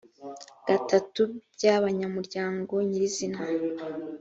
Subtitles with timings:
[0.67, 1.21] gatatu
[1.53, 3.39] by abanyamuryango nyirizina